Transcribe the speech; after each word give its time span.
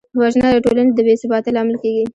وژنه 0.19 0.47
د 0.53 0.57
ټولنې 0.65 0.91
د 0.93 0.99
بېثباتۍ 1.07 1.51
لامل 1.53 1.77
کېږي 1.83 2.03